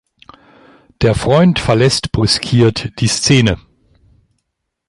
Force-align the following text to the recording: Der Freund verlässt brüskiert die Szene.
Der 1.01 1.13
Freund 1.13 1.59
verlässt 1.59 2.11
brüskiert 2.11 2.91
die 3.01 3.07
Szene. 3.07 3.59